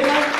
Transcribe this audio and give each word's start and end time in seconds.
Amen. 0.00 0.39